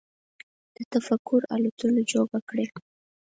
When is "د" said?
0.75-0.77